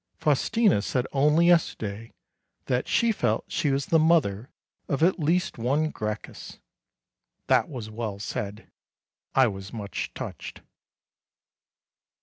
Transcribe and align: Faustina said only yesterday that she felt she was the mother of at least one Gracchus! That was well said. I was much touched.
Faustina 0.17 0.81
said 0.81 1.05
only 1.11 1.45
yesterday 1.45 2.11
that 2.65 2.87
she 2.87 3.11
felt 3.11 3.45
she 3.47 3.69
was 3.69 3.85
the 3.85 3.99
mother 3.99 4.49
of 4.89 5.03
at 5.03 5.19
least 5.19 5.59
one 5.59 5.91
Gracchus! 5.91 6.57
That 7.45 7.69
was 7.69 7.91
well 7.91 8.17
said. 8.17 8.67
I 9.35 9.45
was 9.45 9.71
much 9.71 10.11
touched. 10.15 10.61